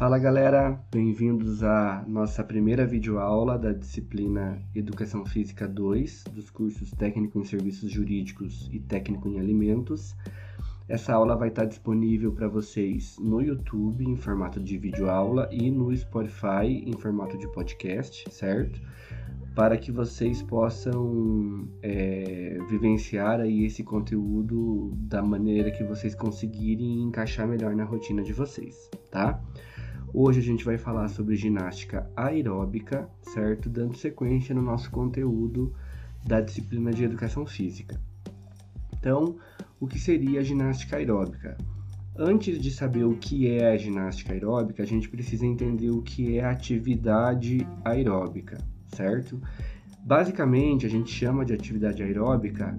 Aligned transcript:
Fala 0.00 0.18
galera, 0.18 0.80
bem-vindos 0.90 1.62
à 1.62 2.02
nossa 2.08 2.42
primeira 2.42 2.86
videoaula 2.86 3.58
da 3.58 3.70
disciplina 3.70 4.58
Educação 4.74 5.26
Física 5.26 5.68
2 5.68 6.24
dos 6.32 6.48
cursos 6.48 6.90
Técnico 6.92 7.38
em 7.38 7.44
Serviços 7.44 7.90
Jurídicos 7.90 8.66
e 8.72 8.80
Técnico 8.80 9.28
em 9.28 9.38
Alimentos. 9.38 10.16
Essa 10.88 11.12
aula 11.12 11.36
vai 11.36 11.48
estar 11.48 11.66
disponível 11.66 12.32
para 12.32 12.48
vocês 12.48 13.18
no 13.18 13.42
YouTube 13.42 14.02
em 14.02 14.16
formato 14.16 14.58
de 14.58 14.78
videoaula 14.78 15.50
e 15.52 15.70
no 15.70 15.94
Spotify 15.94 16.82
em 16.86 16.94
formato 16.94 17.36
de 17.36 17.46
podcast, 17.52 18.24
certo? 18.32 18.80
Para 19.54 19.76
que 19.76 19.92
vocês 19.92 20.40
possam 20.40 21.68
é, 21.82 22.56
vivenciar 22.70 23.38
aí 23.38 23.66
esse 23.66 23.84
conteúdo 23.84 24.94
da 24.96 25.20
maneira 25.20 25.70
que 25.70 25.84
vocês 25.84 26.14
conseguirem 26.14 27.02
encaixar 27.02 27.46
melhor 27.46 27.76
na 27.76 27.84
rotina 27.84 28.22
de 28.22 28.32
vocês, 28.32 28.88
tá? 29.10 29.38
Hoje 30.12 30.40
a 30.40 30.42
gente 30.42 30.64
vai 30.64 30.76
falar 30.76 31.06
sobre 31.06 31.36
ginástica 31.36 32.10
aeróbica, 32.16 33.08
certo? 33.22 33.68
Dando 33.68 33.96
sequência 33.96 34.52
no 34.52 34.60
nosso 34.60 34.90
conteúdo 34.90 35.72
da 36.26 36.40
disciplina 36.40 36.90
de 36.90 37.04
educação 37.04 37.46
física. 37.46 38.00
Então, 38.92 39.36
o 39.78 39.86
que 39.86 40.00
seria 40.00 40.40
a 40.40 40.42
ginástica 40.42 40.96
aeróbica? 40.96 41.56
Antes 42.18 42.60
de 42.60 42.72
saber 42.72 43.04
o 43.04 43.16
que 43.16 43.48
é 43.48 43.70
a 43.72 43.76
ginástica 43.76 44.32
aeróbica, 44.32 44.82
a 44.82 44.86
gente 44.86 45.08
precisa 45.08 45.46
entender 45.46 45.90
o 45.90 46.02
que 46.02 46.36
é 46.36 46.44
a 46.44 46.50
atividade 46.50 47.64
aeróbica, 47.84 48.58
certo? 48.88 49.40
Basicamente, 50.10 50.84
a 50.86 50.88
gente 50.88 51.08
chama 51.08 51.44
de 51.44 51.52
atividade 51.52 52.02
aeróbica 52.02 52.76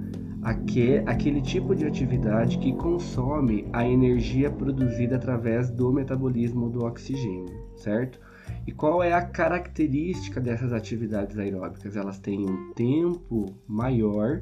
aquele 1.06 1.42
tipo 1.42 1.74
de 1.74 1.86
atividade 1.86 2.58
que 2.58 2.74
consome 2.74 3.70
a 3.72 3.88
energia 3.88 4.52
produzida 4.52 5.16
através 5.16 5.70
do 5.70 5.94
metabolismo 5.94 6.70
do 6.70 6.84
oxigênio, 6.84 7.50
certo? 7.78 8.20
E 8.68 8.72
qual 8.74 9.02
é 9.02 9.14
a 9.14 9.22
característica 9.22 10.42
dessas 10.42 10.74
atividades 10.74 11.40
aeróbicas? 11.40 11.96
Elas 11.96 12.20
têm 12.20 12.46
um 12.46 12.74
tempo 12.74 13.46
maior 13.66 14.42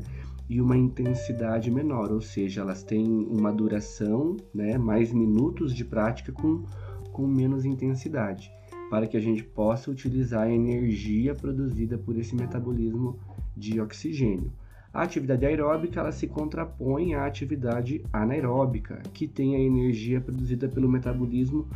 e 0.49 0.59
uma 0.59 0.75
intensidade 0.75 1.69
menor, 1.69 2.11
ou 2.11 2.21
seja, 2.21 2.61
elas 2.61 2.81
têm 2.81 3.05
uma 3.05 3.53
duração, 3.53 4.35
né, 4.51 4.79
mais 4.79 5.13
minutos 5.13 5.75
de 5.75 5.85
prática 5.85 6.31
com, 6.31 6.63
com 7.11 7.27
menos 7.27 7.65
intensidade, 7.65 8.51
para 8.89 9.07
que 9.07 9.15
a 9.15 9.19
gente 9.19 9.43
possa 9.43 9.91
utilizar 9.91 10.47
a 10.47 10.51
energia 10.51 11.35
produzida 11.35 11.97
por 11.97 12.17
esse 12.17 12.35
metabolismo 12.35 13.19
de 13.55 13.79
oxigênio. 13.79 14.51
A 14.91 15.03
atividade 15.03 15.45
aeróbica 15.45 15.99
ela 15.99 16.11
se 16.11 16.27
contrapõe 16.27 17.13
à 17.13 17.25
atividade 17.25 18.03
anaeróbica, 18.11 19.01
que 19.13 19.27
tem 19.27 19.55
a 19.55 19.59
energia 19.59 20.19
produzida 20.19 20.67
pelo 20.67 20.89
metabolismo 20.89 21.67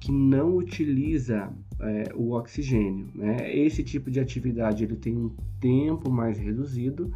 que 0.00 0.10
não 0.10 0.56
utiliza 0.56 1.52
é, 1.80 2.12
o 2.14 2.32
oxigênio. 2.32 3.08
Né? 3.14 3.54
Esse 3.54 3.82
tipo 3.82 4.10
de 4.10 4.20
atividade 4.20 4.84
ele 4.84 4.96
tem 4.96 5.14
um 5.16 5.30
tempo 5.60 6.10
mais 6.10 6.38
reduzido 6.38 7.12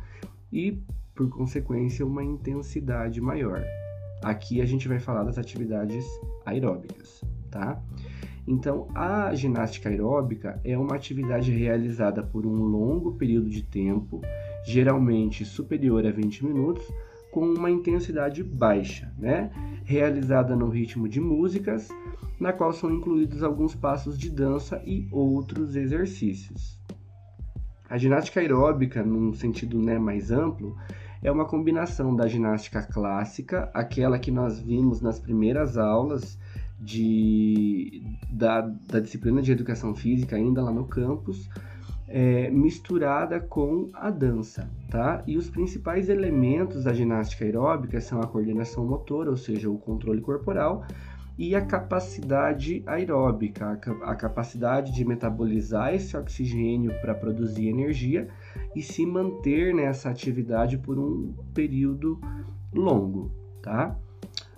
e, 0.53 0.79
por 1.15 1.29
consequência, 1.31 2.05
uma 2.05 2.23
intensidade 2.23 3.21
maior. 3.21 3.65
Aqui 4.23 4.61
a 4.61 4.67
gente 4.67 4.87
vai 4.89 4.99
falar 4.99 5.25
das 5.25 5.39
atividades 5.39 6.05
aeróbicas, 6.45 7.25
tá? 7.51 7.83
Então, 8.51 8.89
a 8.97 9.33
ginástica 9.33 9.89
aeróbica 9.89 10.61
é 10.65 10.77
uma 10.77 10.97
atividade 10.97 11.53
realizada 11.53 12.21
por 12.21 12.45
um 12.45 12.65
longo 12.65 13.13
período 13.13 13.49
de 13.49 13.63
tempo, 13.63 14.21
geralmente 14.67 15.45
superior 15.45 16.05
a 16.05 16.11
20 16.11 16.47
minutos, 16.47 16.85
com 17.31 17.47
uma 17.47 17.71
intensidade 17.71 18.43
baixa, 18.43 19.15
né? 19.17 19.53
Realizada 19.85 20.57
no 20.57 20.69
ritmo 20.69 21.09
de 21.09 21.21
músicas, 21.21 21.91
na 22.41 22.53
qual 22.53 22.73
são 22.73 22.91
incluídos 22.91 23.45
alguns 23.45 23.77
passos 23.77 24.19
de 24.19 24.29
dança 24.29 24.83
e 24.85 25.07
outros 25.13 25.77
exercícios. 25.77 26.77
A 27.89 27.97
ginástica 27.97 28.41
aeróbica, 28.41 29.01
num 29.01 29.33
sentido 29.33 29.79
né, 29.79 29.97
mais 29.97 30.33
amplo, 30.33 30.77
é 31.23 31.31
uma 31.31 31.45
combinação 31.45 32.17
da 32.17 32.27
ginástica 32.27 32.83
clássica, 32.83 33.71
aquela 33.73 34.19
que 34.19 34.33
nós 34.33 34.59
vimos 34.59 35.01
nas 35.01 35.21
primeiras 35.21 35.79
aulas 35.79 36.37
de, 36.81 37.80
da, 38.41 38.63
da 38.63 38.99
disciplina 38.99 39.43
de 39.43 39.53
educação 39.53 39.95
física, 39.95 40.35
ainda 40.35 40.63
lá 40.63 40.73
no 40.73 40.87
campus, 40.87 41.49
é, 42.09 42.51
misturada 42.51 43.39
com 43.39 43.91
a 43.93 44.11
dança, 44.11 44.69
tá? 44.91 45.23
E 45.27 45.37
os 45.37 45.49
principais 45.49 46.09
elementos 46.09 46.85
da 46.85 46.93
ginástica 46.93 47.45
aeróbica 47.45 48.01
são 48.01 48.21
a 48.21 48.27
coordenação 48.27 48.85
motora, 48.85 49.31
ou 49.31 49.37
seja, 49.37 49.71
o 49.71 49.79
controle 49.79 50.21
corporal, 50.21 50.85
e 51.39 51.55
a 51.55 51.65
capacidade 51.65 52.83
aeróbica, 52.85 53.79
a, 54.03 54.15
capacidade 54.15 54.93
de 54.93 55.05
metabolizar 55.05 55.95
esse 55.95 56.17
oxigênio 56.17 56.93
para 57.01 57.15
produzir 57.15 57.69
energia 57.69 58.29
e 58.75 58.83
se 58.83 59.07
manter 59.07 59.75
nessa 59.75 60.11
atividade 60.11 60.77
por 60.79 60.99
um 60.99 61.33
período 61.55 62.21
longo, 62.75 63.31
tá? 63.63 63.97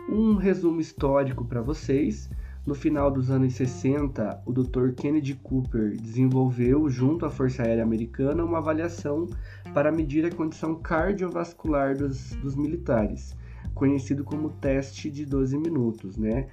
Um 0.08 0.36
resumo 0.36 0.80
histórico 0.80 1.44
para 1.44 1.60
vocês. 1.60 2.30
No 2.64 2.76
final 2.76 3.10
dos 3.10 3.28
anos 3.28 3.54
60, 3.54 4.42
o 4.46 4.52
Dr. 4.52 4.92
Kennedy 4.96 5.34
Cooper 5.34 5.96
desenvolveu, 6.00 6.88
junto 6.88 7.26
à 7.26 7.30
Força 7.30 7.64
Aérea 7.64 7.82
Americana, 7.82 8.44
uma 8.44 8.58
avaliação 8.58 9.28
para 9.74 9.90
medir 9.90 10.24
a 10.24 10.30
condição 10.30 10.76
cardiovascular 10.76 11.96
dos, 11.96 12.30
dos 12.36 12.54
militares, 12.54 13.36
conhecido 13.74 14.22
como 14.22 14.50
teste 14.50 15.10
de 15.10 15.26
12 15.26 15.58
minutos, 15.58 16.16
né? 16.16 16.46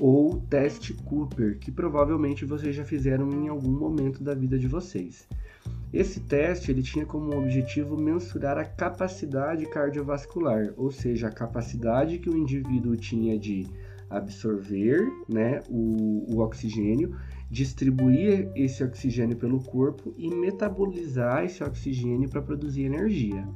ou 0.00 0.40
teste 0.50 0.94
Cooper, 0.94 1.58
que 1.58 1.70
provavelmente 1.70 2.44
vocês 2.44 2.74
já 2.74 2.84
fizeram 2.84 3.30
em 3.30 3.48
algum 3.48 3.70
momento 3.70 4.22
da 4.22 4.34
vida 4.34 4.58
de 4.58 4.66
vocês. 4.66 5.28
Esse 5.92 6.20
teste 6.20 6.70
ele 6.70 6.82
tinha 6.82 7.04
como 7.04 7.36
objetivo 7.38 7.96
mensurar 7.96 8.58
a 8.58 8.64
capacidade 8.64 9.66
cardiovascular, 9.66 10.72
ou 10.76 10.90
seja, 10.90 11.28
a 11.28 11.32
capacidade 11.32 12.18
que 12.18 12.30
o 12.30 12.36
indivíduo 12.36 12.96
tinha 12.96 13.38
de 13.38 13.66
absorver 14.12 15.10
né, 15.28 15.60
o, 15.68 16.26
o 16.34 16.40
oxigênio, 16.40 17.16
distribuir 17.50 18.50
esse 18.54 18.82
oxigênio 18.84 19.36
pelo 19.36 19.62
corpo 19.62 20.14
e 20.16 20.28
metabolizar 20.34 21.44
esse 21.44 21.62
oxigênio 21.62 22.28
para 22.28 22.40
produzir 22.40 22.84
energia. 22.84 23.46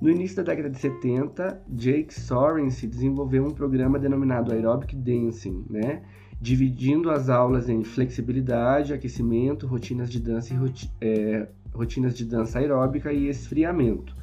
No 0.00 0.08
início 0.08 0.36
da 0.36 0.42
década 0.42 0.70
de 0.70 0.78
70, 0.78 1.62
Jake 1.68 2.14
Sorensen 2.14 2.88
desenvolveu 2.88 3.44
um 3.44 3.50
programa 3.50 3.98
denominado 3.98 4.52
Aerobic 4.52 4.96
Dancing, 4.96 5.64
né? 5.68 6.02
dividindo 6.40 7.10
as 7.10 7.28
aulas 7.28 7.68
em 7.68 7.84
flexibilidade, 7.84 8.94
aquecimento, 8.94 9.66
rotinas 9.66 10.08
de 10.08 10.18
dança, 10.18 10.54
e 10.54 10.56
roti 10.56 10.90
é, 11.00 11.48
rotinas 11.72 12.14
de 12.14 12.24
dança 12.24 12.58
aeróbica 12.58 13.12
e 13.12 13.28
esfriamento. 13.28 14.16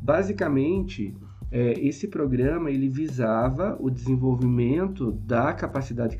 Basicamente, 0.00 1.14
é, 1.50 1.72
esse 1.80 2.08
programa 2.08 2.70
ele 2.70 2.88
visava 2.88 3.76
o 3.80 3.88
desenvolvimento 3.88 5.12
da 5.12 5.52
capacidade 5.52 6.18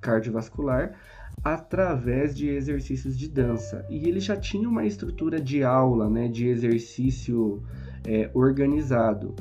cardiovascular 0.00 0.94
através 1.44 2.36
de 2.36 2.48
exercícios 2.48 3.16
de 3.16 3.28
dança. 3.28 3.86
E 3.88 4.08
ele 4.08 4.20
já 4.20 4.36
tinha 4.36 4.68
uma 4.68 4.84
estrutura 4.84 5.40
de 5.40 5.62
aula, 5.62 6.08
né, 6.08 6.28
de 6.28 6.46
exercício 6.46 7.62
é, 8.06 8.30
organizado. 8.34 9.34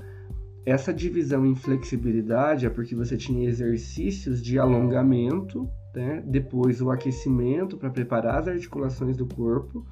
Essa 0.66 0.94
divisão 0.94 1.46
em 1.46 1.56
flexibilidade 1.56 2.66
é 2.66 2.70
porque 2.70 2.96
você 2.96 3.18
tinha 3.18 3.48
exercícios 3.48 4.42
de 4.42 4.60
alongamento, 4.60 5.68
né? 5.94 6.24
depois 6.26 6.82
o 6.82 6.90
aquecimento 6.90 7.78
para 7.78 7.90
preparar 7.90 8.40
as 8.40 8.48
articulações 8.48 9.18
do 9.18 9.26
corpo, 9.26 9.86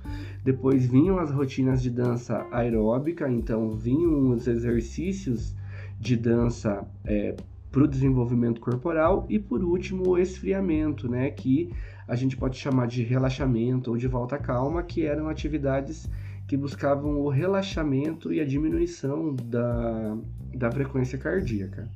depois 0.43 0.85
vinham 0.85 1.19
as 1.19 1.31
rotinas 1.31 1.81
de 1.81 1.89
dança 1.89 2.45
aeróbica, 2.51 3.29
então 3.29 3.71
vinham 3.71 4.29
os 4.29 4.47
exercícios 4.47 5.55
de 5.99 6.15
dança 6.15 6.87
é, 7.03 7.35
para 7.71 7.83
o 7.83 7.87
desenvolvimento 7.87 8.61
corporal 8.61 9.25
e 9.29 9.37
por 9.37 9.63
último 9.63 10.09
o 10.09 10.17
esfriamento, 10.17 11.09
né? 11.09 11.29
que 11.29 11.71
a 12.07 12.15
gente 12.15 12.35
pode 12.35 12.57
chamar 12.57 12.87
de 12.87 13.03
relaxamento 13.03 13.91
ou 13.91 13.97
de 13.97 14.07
volta 14.07 14.35
à 14.35 14.39
calma, 14.39 14.81
que 14.81 15.05
eram 15.05 15.29
atividades 15.29 16.09
que 16.47 16.57
buscavam 16.57 17.19
o 17.19 17.29
relaxamento 17.29 18.33
e 18.33 18.39
a 18.39 18.45
diminuição 18.45 19.35
da, 19.35 20.17
da 20.55 20.71
frequência 20.71 21.15
cardíaca. 21.15 21.87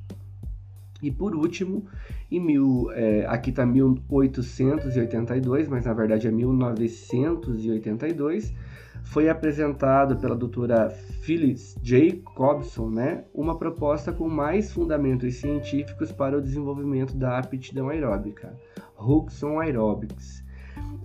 E 1.04 1.10
por 1.10 1.34
último, 1.34 1.84
em 2.30 2.40
mil, 2.40 2.90
é, 2.92 3.26
aqui 3.26 3.50
está 3.50 3.66
1882, 3.66 5.68
mas 5.68 5.84
na 5.84 5.92
verdade 5.92 6.26
é 6.26 6.30
1982, 6.30 8.54
foi 9.02 9.28
apresentado 9.28 10.16
pela 10.16 10.34
doutora 10.34 10.88
Phyllis 10.88 11.76
Jacobson 11.82 12.88
né, 12.88 13.24
uma 13.34 13.58
proposta 13.58 14.14
com 14.14 14.30
mais 14.30 14.72
fundamentos 14.72 15.34
científicos 15.34 16.10
para 16.10 16.38
o 16.38 16.40
desenvolvimento 16.40 17.14
da 17.14 17.38
aptidão 17.38 17.90
aeróbica, 17.90 18.58
Huxon 18.98 19.60
Aerobics 19.60 20.42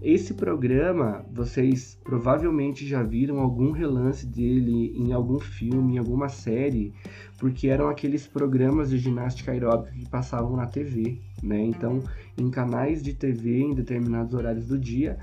Esse 0.02 0.34
programa, 0.34 1.26
vocês 1.30 2.00
provavelmente 2.06 2.88
já 2.88 3.04
viram 3.04 3.40
algum 3.40 3.72
relance 3.72 4.26
dele 4.26 4.94
em 4.96 5.12
algum 5.12 5.40
filme, 5.40 5.96
em 5.96 5.98
alguma 5.98 6.30
série, 6.30 6.94
porque 7.38 7.68
eram 7.68 7.90
aqueles 7.90 8.26
programas 8.26 8.90
de 8.90 8.98
ginástica 8.98 9.52
aeróbica 9.52 9.92
que 9.92 10.08
passavam 10.08 10.56
na 10.56 10.66
TV, 10.68 11.20
né? 11.44 11.62
Então, 11.62 12.02
em 12.38 12.50
canais 12.50 13.04
de 13.04 13.14
TV 13.14 13.60
em 13.60 13.74
determinados 13.74 14.34
horários 14.34 14.68
do 14.68 14.80
dia, 14.80 15.20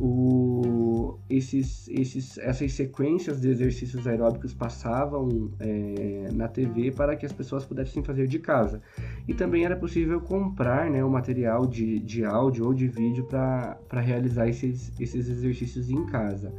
o, 0.00 1.18
esses, 1.30 1.88
esses, 1.88 2.36
essas 2.38 2.72
sequências 2.72 3.40
de 3.40 3.48
exercícios 3.48 4.06
aeróbicos 4.06 4.52
passavam 4.52 5.52
é, 5.60 6.30
na 6.32 6.48
TV 6.48 6.90
para 6.90 7.14
que 7.14 7.24
as 7.24 7.32
pessoas 7.32 7.64
pudessem 7.64 8.02
fazer 8.02 8.26
de 8.26 8.38
casa. 8.38 8.82
E 9.28 9.34
também 9.34 9.64
era 9.64 9.76
possível 9.76 10.20
comprar 10.20 10.90
né, 10.90 11.04
o 11.04 11.10
material 11.10 11.66
de, 11.66 12.00
de 12.00 12.24
áudio 12.24 12.66
ou 12.66 12.74
de 12.74 12.88
vídeo 12.88 13.24
para 13.24 14.00
realizar 14.00 14.48
esses, 14.48 14.92
esses 14.98 15.28
exercícios 15.28 15.88
em 15.88 16.04
casa. 16.06 16.52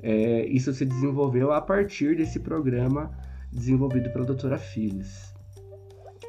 É, 0.00 0.46
isso 0.46 0.72
se 0.72 0.84
desenvolveu 0.84 1.52
a 1.52 1.60
partir 1.60 2.16
desse 2.16 2.38
programa 2.38 3.10
desenvolvido 3.50 4.10
pela 4.10 4.24
doutora 4.24 4.58
Phyllis. 4.58 5.34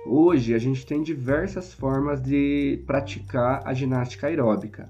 Hoje 0.08 0.54
a 0.54 0.60
gente 0.60 0.86
tem 0.86 1.02
diversas 1.04 1.74
formas 1.74 2.22
de 2.22 2.84
praticar 2.86 3.62
a 3.66 3.74
ginástica 3.74 4.28
aeróbica. 4.28 4.90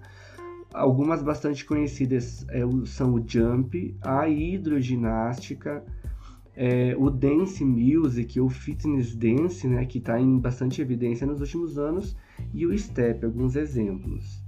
Algumas 0.75 1.23
bastante 1.23 1.63
conhecidas 1.63 2.45
é, 2.49 2.61
são 2.85 3.13
o 3.13 3.23
jump, 3.25 3.97
a 4.01 4.27
hidroginástica, 4.27 5.83
é, 6.55 6.95
o 6.97 7.09
dance 7.09 7.63
music, 7.63 8.39
o 8.39 8.49
fitness 8.49 9.15
dance, 9.15 9.67
né, 9.67 9.85
que 9.85 9.97
está 9.97 10.19
em 10.19 10.37
bastante 10.37 10.81
evidência 10.81 11.25
nos 11.25 11.41
últimos 11.41 11.77
anos, 11.77 12.15
e 12.53 12.65
o 12.65 12.77
step, 12.77 13.25
alguns 13.25 13.55
exemplos. 13.55 14.43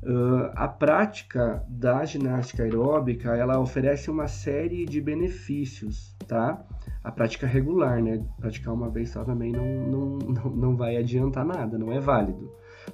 Uh, 0.00 0.50
a 0.54 0.68
prática 0.68 1.64
da 1.68 2.04
ginástica 2.04 2.62
aeróbica 2.62 3.36
ela 3.36 3.58
oferece 3.58 4.08
uma 4.08 4.28
série 4.28 4.86
de 4.86 5.00
benefícios, 5.00 6.14
tá? 6.26 6.64
A 7.02 7.10
prática 7.10 7.48
regular, 7.48 8.00
né? 8.00 8.24
Praticar 8.38 8.74
uma 8.74 8.88
vez 8.88 9.10
só 9.10 9.24
também 9.24 9.50
não, 9.50 9.66
não, 9.66 10.18
não, 10.18 10.50
não 10.50 10.76
vai 10.76 10.96
adiantar 10.96 11.44
nada, 11.44 11.76
não 11.76 11.92
é 11.92 11.98
válido. 11.98 12.48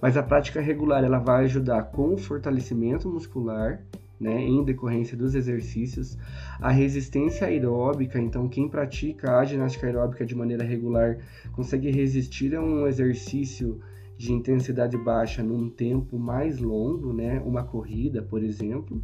Mas 0.05 0.19
a 0.19 0.23
prática 0.23 0.61
regular 0.61 1.03
ela 1.03 1.19
vai 1.19 1.45
ajudar 1.45 1.85
com 1.85 2.13
o 2.13 2.19
fortalecimento 2.19 3.09
muscular, 3.09 3.83
né, 4.21 4.39
em 4.39 4.63
decorrência 4.63 5.17
dos 5.17 5.35
exercícios, 5.35 6.19
a 6.61 6.71
resistência 6.71 7.47
aeróbica, 7.47 8.21
então 8.21 8.47
quem 8.47 8.69
pratica 8.69 9.39
a 9.39 9.45
ginástica 9.47 9.87
aeróbica 9.87 10.27
de 10.27 10.35
maneira 10.35 10.63
regular 10.63 11.17
consegue 11.53 11.91
resistir 11.91 12.55
a 12.55 12.61
um 12.61 12.87
exercício 12.87 13.81
de 14.19 14.31
intensidade 14.31 14.99
baixa 14.99 15.43
num 15.43 15.71
tempo 15.71 16.19
mais 16.19 16.59
longo, 16.59 17.15
né, 17.15 17.41
uma 17.43 17.65
corrida, 17.65 18.21
por 18.21 18.43
exemplo 18.43 19.03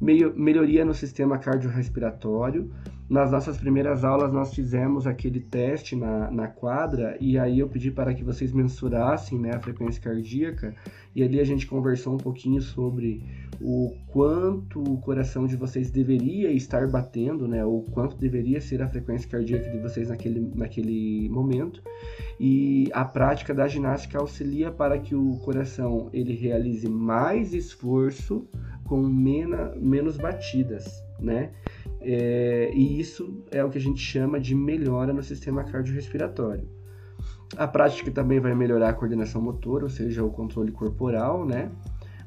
melhoria 0.00 0.84
no 0.84 0.94
sistema 0.94 1.38
cardiorrespiratório. 1.38 2.70
Nas 3.10 3.32
nossas 3.32 3.58
primeiras 3.58 4.04
aulas, 4.04 4.32
nós 4.32 4.54
fizemos 4.54 5.04
aquele 5.04 5.40
teste 5.40 5.96
na, 5.96 6.30
na 6.30 6.46
quadra 6.46 7.16
e 7.20 7.36
aí 7.36 7.58
eu 7.58 7.68
pedi 7.68 7.90
para 7.90 8.14
que 8.14 8.22
vocês 8.22 8.52
mensurassem 8.52 9.36
né, 9.36 9.50
a 9.52 9.58
frequência 9.58 10.00
cardíaca 10.00 10.72
e 11.12 11.20
ali 11.24 11.40
a 11.40 11.44
gente 11.44 11.66
conversou 11.66 12.14
um 12.14 12.18
pouquinho 12.18 12.62
sobre 12.62 13.20
o 13.60 13.96
quanto 14.12 14.80
o 14.80 14.98
coração 14.98 15.44
de 15.44 15.56
vocês 15.56 15.90
deveria 15.90 16.52
estar 16.52 16.86
batendo, 16.86 17.48
né, 17.48 17.64
ou 17.64 17.82
quanto 17.82 18.16
deveria 18.16 18.60
ser 18.60 18.80
a 18.80 18.86
frequência 18.86 19.28
cardíaca 19.28 19.68
de 19.68 19.78
vocês 19.78 20.08
naquele, 20.08 20.48
naquele 20.54 21.28
momento. 21.30 21.82
E 22.38 22.88
a 22.92 23.04
prática 23.04 23.52
da 23.52 23.66
ginástica 23.66 24.20
auxilia 24.20 24.70
para 24.70 24.96
que 24.98 25.16
o 25.16 25.36
coração 25.40 26.08
ele 26.12 26.34
realize 26.34 26.88
mais 26.88 27.52
esforço 27.52 28.48
com 28.90 29.00
mena, 29.00 29.72
menos 29.76 30.16
batidas, 30.16 31.04
né? 31.16 31.52
É, 32.00 32.72
e 32.74 32.98
isso 32.98 33.40
é 33.52 33.62
o 33.64 33.70
que 33.70 33.78
a 33.78 33.80
gente 33.80 34.00
chama 34.00 34.40
de 34.40 34.52
melhora 34.52 35.12
no 35.12 35.22
sistema 35.22 35.62
cardiorrespiratório. 35.62 36.68
A 37.56 37.68
prática 37.68 38.10
também 38.10 38.40
vai 38.40 38.52
melhorar 38.52 38.88
a 38.88 38.92
coordenação 38.92 39.40
motora, 39.40 39.84
ou 39.84 39.90
seja, 39.90 40.24
o 40.24 40.30
controle 40.30 40.72
corporal, 40.72 41.46
né? 41.46 41.70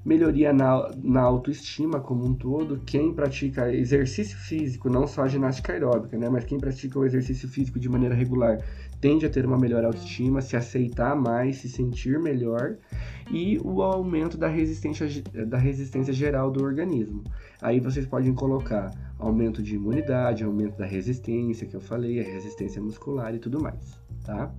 Melhoria 0.06 0.52
na, 0.52 0.92
na 1.02 1.22
autoestima 1.22 2.00
como 2.00 2.26
um 2.26 2.34
todo. 2.34 2.82
Quem 2.86 3.14
pratica 3.14 3.74
exercício 3.74 4.38
físico, 4.38 4.90
não 4.90 5.08
só 5.08 5.24
a 5.24 5.28
ginástica 5.28 5.72
aeróbica, 5.72 6.18
né? 6.18 6.30
Mas 6.30 6.44
quem 6.44 6.60
pratica 6.60 7.00
o 7.00 7.06
exercício 7.06 7.48
físico 7.48 7.80
de 7.80 7.88
maneira 7.88 8.14
regular 8.14 8.60
tende 9.00 9.26
a 9.26 9.30
ter 9.30 9.46
uma 9.46 9.58
melhor 9.58 9.84
autoestima, 9.84 10.42
se 10.42 10.56
aceitar 10.56 11.16
mais, 11.16 11.58
se 11.58 11.70
sentir 11.70 12.20
melhor 12.20 12.78
e 13.32 13.60
o 13.64 13.82
aumento 13.82 14.38
da 14.38 14.48
resistência, 14.48 15.08
da 15.46 15.58
resistência 15.58 16.14
geral 16.14 16.52
do 16.52 16.64
organismo. 16.64 17.24
Aí 17.62 17.80
vocês 17.80 18.06
podem 18.06 18.34
colocar 18.34 18.92
aumento 19.18 19.62
de 19.62 19.76
imunidade, 19.76 20.44
aumento 20.44 20.78
da 20.78 20.86
resistência, 20.86 21.68
que 21.68 21.76
eu 21.76 21.82
falei, 21.82 22.20
a 22.20 22.24
resistência 22.24 22.82
muscular 22.82 23.34
e 23.34 23.40
tudo 23.40 23.62
mais, 23.62 24.00
tá? 24.26 24.54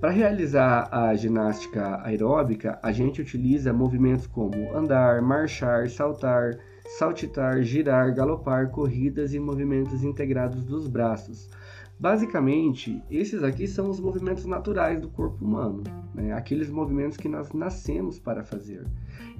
Para 0.00 0.10
realizar 0.10 0.88
a 0.92 1.14
ginástica 1.14 2.02
aeróbica, 2.04 2.78
a 2.82 2.92
gente 2.92 3.22
utiliza 3.22 3.72
movimentos 3.72 4.26
como 4.26 4.76
andar, 4.76 5.22
marchar, 5.22 5.88
saltar, 5.88 6.58
saltitar, 6.98 7.62
girar, 7.62 8.12
galopar, 8.12 8.70
corridas 8.70 9.32
e 9.32 9.40
movimentos 9.40 10.04
integrados 10.04 10.66
dos 10.66 10.86
braços, 10.86 11.48
Basicamente, 11.98 13.02
esses 13.10 13.42
aqui 13.42 13.66
são 13.66 13.88
os 13.88 13.98
movimentos 13.98 14.44
naturais 14.44 15.00
do 15.00 15.08
corpo 15.08 15.42
humano, 15.42 15.82
né? 16.14 16.30
aqueles 16.32 16.68
movimentos 16.68 17.16
que 17.16 17.26
nós 17.26 17.52
nascemos 17.52 18.18
para 18.18 18.44
fazer. 18.44 18.86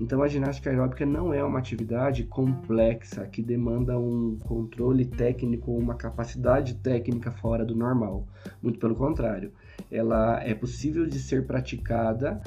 Então, 0.01 0.23
a 0.23 0.29
ginástica 0.29 0.71
aeróbica 0.71 1.05
não 1.05 1.35
é 1.35 1.45
uma 1.45 1.59
atividade 1.59 2.25
complexa 2.25 3.27
que 3.27 3.43
demanda 3.43 3.99
um 3.99 4.39
controle 4.39 5.05
técnico 5.05 5.71
ou 5.71 5.79
uma 5.79 5.95
capacidade 5.97 6.77
técnica 6.77 7.31
fora 7.31 7.63
do 7.63 7.77
normal. 7.77 8.27
Muito 8.63 8.79
pelo 8.79 8.95
contrário, 8.95 9.53
ela 9.91 10.43
é 10.43 10.55
possível 10.55 11.07
de 11.07 11.19
ser 11.19 11.47
praticada 11.47 12.41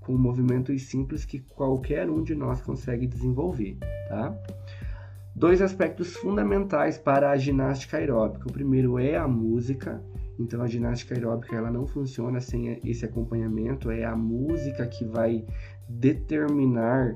com 0.00 0.16
movimentos 0.16 0.82
simples 0.82 1.24
que 1.24 1.40
qualquer 1.40 2.08
um 2.08 2.22
de 2.22 2.34
nós 2.34 2.60
consegue 2.60 3.08
desenvolver, 3.08 3.76
tá? 4.08 4.36
Dois 5.36 5.60
aspectos 5.60 6.16
fundamentais 6.16 6.96
para 6.96 7.30
a 7.30 7.36
ginástica 7.36 7.98
aeróbica. 7.98 8.48
O 8.48 8.52
primeiro 8.52 8.98
é 8.98 9.16
a 9.16 9.28
música. 9.28 10.02
Então 10.38 10.62
a 10.62 10.66
ginástica 10.66 11.14
aeróbica 11.14 11.54
ela 11.54 11.70
não 11.70 11.86
funciona 11.86 12.40
sem 12.40 12.80
esse 12.82 13.04
acompanhamento. 13.04 13.90
É 13.90 14.04
a 14.04 14.16
música 14.16 14.86
que 14.86 15.04
vai 15.04 15.44
determinar 15.86 17.14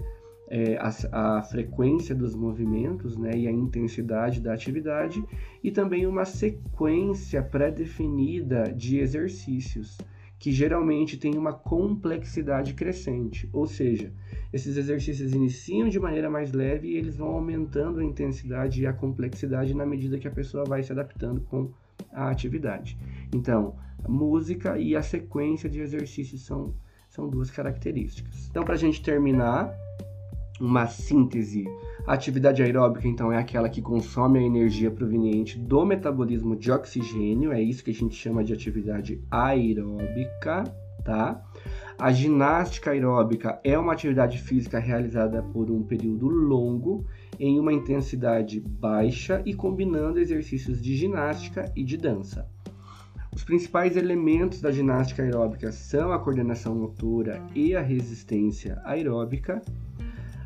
é, 0.50 0.76
a, 0.76 1.38
a, 1.38 1.42
frequência 1.44 2.14
dos 2.14 2.34
movimentos 2.34 3.16
né, 3.16 3.30
e 3.34 3.48
a 3.48 3.52
intensidade 3.52 4.40
da 4.40 4.52
atividade 4.52 5.24
e 5.62 5.70
também 5.70 6.06
uma 6.06 6.24
sequência 6.26 7.42
pré-definida 7.42 8.64
de 8.64 8.98
exercícios 8.98 9.96
que 10.40 10.50
geralmente 10.50 11.18
tem 11.18 11.36
uma 11.36 11.52
complexidade 11.52 12.72
crescente, 12.72 13.46
ou 13.52 13.66
seja, 13.66 14.10
esses 14.50 14.74
exercícios 14.74 15.34
iniciam 15.34 15.86
de 15.86 16.00
maneira 16.00 16.30
mais 16.30 16.50
leve 16.50 16.88
e 16.88 16.96
eles 16.96 17.18
vão 17.18 17.28
aumentando 17.28 18.00
a 18.00 18.04
intensidade 18.04 18.80
e 18.80 18.86
a 18.86 18.92
complexidade 18.92 19.74
na 19.74 19.84
medida 19.84 20.18
que 20.18 20.26
a 20.26 20.30
pessoa 20.30 20.64
vai 20.64 20.82
se 20.82 20.90
adaptando 20.90 21.42
com 21.42 21.70
a 22.10 22.30
atividade. 22.30 22.96
Então, 23.34 23.76
a 24.02 24.08
música 24.08 24.78
e 24.78 24.96
a 24.96 25.02
sequência 25.02 25.68
de 25.68 25.80
exercícios 25.80 26.46
são, 26.46 26.74
são 27.10 27.28
duas 27.28 27.50
características. 27.50 28.48
Então, 28.50 28.64
para 28.64 28.74
a 28.74 28.78
gente 28.78 29.02
terminar, 29.02 29.70
uma 30.60 30.86
síntese. 30.86 31.64
A 32.06 32.12
atividade 32.12 32.62
aeróbica, 32.62 33.08
então, 33.08 33.32
é 33.32 33.38
aquela 33.38 33.68
que 33.68 33.80
consome 33.80 34.38
a 34.38 34.42
energia 34.42 34.90
proveniente 34.90 35.58
do 35.58 35.84
metabolismo 35.84 36.54
de 36.54 36.70
oxigênio, 36.70 37.52
é 37.52 37.60
isso 37.60 37.82
que 37.82 37.90
a 37.90 37.94
gente 37.94 38.14
chama 38.14 38.44
de 38.44 38.52
atividade 38.52 39.22
aeróbica, 39.30 40.64
tá? 41.04 41.42
A 41.98 42.12
ginástica 42.12 42.92
aeróbica 42.92 43.60
é 43.62 43.78
uma 43.78 43.92
atividade 43.92 44.38
física 44.38 44.78
realizada 44.78 45.42
por 45.42 45.70
um 45.70 45.82
período 45.82 46.28
longo, 46.28 47.04
em 47.38 47.58
uma 47.58 47.72
intensidade 47.72 48.60
baixa 48.60 49.42
e 49.44 49.54
combinando 49.54 50.18
exercícios 50.18 50.80
de 50.80 50.96
ginástica 50.96 51.70
e 51.74 51.82
de 51.82 51.96
dança. 51.96 52.46
Os 53.34 53.44
principais 53.44 53.96
elementos 53.96 54.60
da 54.60 54.72
ginástica 54.72 55.22
aeróbica 55.22 55.70
são 55.70 56.10
a 56.10 56.18
coordenação 56.18 56.74
motora 56.74 57.40
e 57.54 57.76
a 57.76 57.80
resistência 57.80 58.80
aeróbica. 58.84 59.62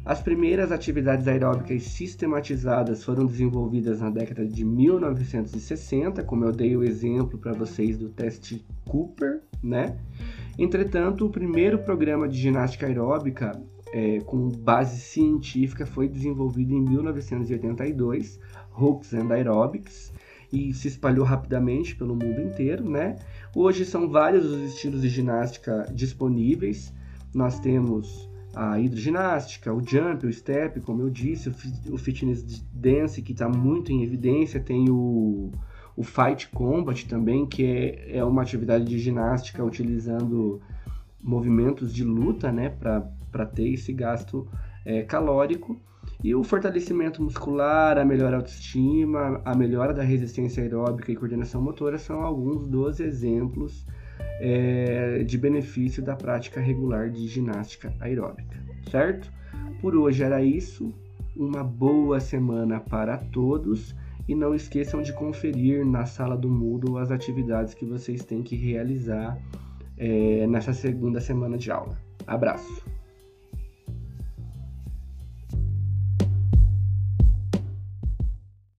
As 0.04 0.20
primeiras 0.20 0.70
atividades 0.70 1.26
aeróbicas 1.26 1.82
sistematizadas 1.84 3.02
foram 3.02 3.24
desenvolvidas 3.24 4.00
na 4.02 4.10
década 4.10 4.46
de 4.46 4.62
1960, 4.62 6.22
como 6.24 6.44
eu 6.44 6.52
dei 6.52 6.76
o 6.76 6.84
exemplo 6.84 7.38
para 7.38 7.54
vocês 7.54 7.96
do 7.96 8.10
teste 8.10 8.66
Cooper, 8.86 9.40
né? 9.62 9.96
Entretanto, 10.58 11.24
o 11.24 11.30
primeiro 11.30 11.78
programa 11.78 12.28
de 12.28 12.36
ginástica 12.36 12.86
aeróbica 12.86 13.58
é, 13.94 14.20
com 14.20 14.50
base 14.50 15.00
científica 15.00 15.86
foi 15.86 16.06
desenvolvido 16.06 16.74
em 16.74 16.82
1982, 16.82 18.38
Hooks 18.78 19.14
and 19.14 19.32
Aerobics, 19.32 20.12
e 20.52 20.74
se 20.74 20.86
espalhou 20.86 21.24
rapidamente 21.24 21.96
pelo 21.96 22.14
mundo 22.14 22.42
inteiro, 22.42 22.90
né? 22.90 23.16
Hoje 23.56 23.86
são 23.86 24.06
vários 24.10 24.44
os 24.44 24.74
estilos 24.74 25.00
de 25.00 25.08
ginástica 25.08 25.90
disponíveis. 25.94 26.92
Nós 27.34 27.58
temos 27.58 28.28
a 28.54 28.78
hidroginástica, 28.78 29.72
o 29.72 29.80
jump, 29.80 30.26
o 30.26 30.32
step, 30.32 30.80
como 30.80 31.02
eu 31.02 31.10
disse, 31.10 31.48
o 31.90 31.98
fitness 31.98 32.42
dance 32.72 33.20
que 33.22 33.32
está 33.32 33.48
muito 33.48 33.92
em 33.92 34.02
evidência, 34.02 34.60
tem 34.60 34.88
o, 34.90 35.50
o 35.96 36.02
fight 36.02 36.48
combat 36.48 37.06
também, 37.06 37.46
que 37.46 37.64
é, 37.64 38.18
é 38.18 38.24
uma 38.24 38.42
atividade 38.42 38.84
de 38.84 38.98
ginástica 38.98 39.64
utilizando 39.64 40.60
movimentos 41.22 41.92
de 41.92 42.04
luta, 42.04 42.52
né, 42.52 42.68
para 42.68 43.46
ter 43.46 43.68
esse 43.68 43.92
gasto 43.92 44.46
é, 44.84 45.02
calórico. 45.02 45.80
E 46.22 46.34
o 46.34 46.44
fortalecimento 46.44 47.22
muscular, 47.22 47.98
a 47.98 48.04
melhor 48.04 48.34
autoestima, 48.34 49.40
a 49.44 49.54
melhora 49.54 49.92
da 49.92 50.02
resistência 50.02 50.62
aeróbica 50.62 51.10
e 51.10 51.16
coordenação 51.16 51.60
motora 51.60 51.98
são 51.98 52.22
alguns 52.22 52.66
dos 52.66 53.00
exemplos 53.00 53.86
é, 54.40 55.22
de 55.24 55.38
benefício 55.38 56.02
da 56.02 56.16
prática 56.16 56.60
regular 56.60 57.10
de 57.10 57.26
ginástica 57.26 57.94
aeróbica, 58.00 58.58
certo? 58.90 59.32
Por 59.80 59.94
hoje 59.96 60.22
era 60.22 60.42
isso. 60.42 60.92
Uma 61.36 61.64
boa 61.64 62.20
semana 62.20 62.80
para 62.80 63.18
todos 63.18 63.94
e 64.28 64.34
não 64.34 64.54
esqueçam 64.54 65.02
de 65.02 65.12
conferir 65.12 65.84
na 65.84 66.06
sala 66.06 66.36
do 66.36 66.48
Moodle 66.48 66.98
as 66.98 67.10
atividades 67.10 67.74
que 67.74 67.84
vocês 67.84 68.24
têm 68.24 68.42
que 68.42 68.56
realizar 68.56 69.38
é, 69.96 70.46
nessa 70.46 70.72
segunda 70.72 71.20
semana 71.20 71.58
de 71.58 71.70
aula. 71.70 71.98
Abraço! 72.26 72.93